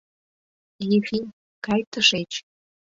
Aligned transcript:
—Ефим, 0.95 1.25
кай 1.65 1.81
тышеч! 1.91 2.31